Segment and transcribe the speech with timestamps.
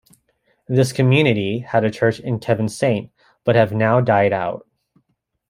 [0.67, 3.11] This community had a church in Kevin Saint
[3.43, 4.65] but have now died out.